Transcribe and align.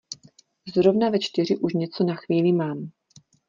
Zrovna 0.75 1.09
ve 1.09 1.19
čtyři 1.19 1.57
už 1.57 1.73
něco 1.73 2.03
na 2.03 2.15
chvíli 2.15 2.51
mám. 2.51 2.89